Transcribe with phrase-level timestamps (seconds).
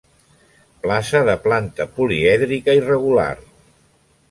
[0.85, 3.31] Plaça de planta polièdrica irregular.